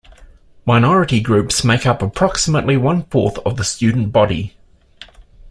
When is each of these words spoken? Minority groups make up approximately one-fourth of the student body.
Minority 0.65 1.19
groups 1.19 1.63
make 1.63 1.85
up 1.85 2.01
approximately 2.01 2.75
one-fourth 2.75 3.37
of 3.45 3.57
the 3.57 3.63
student 3.63 4.11
body. 4.11 4.55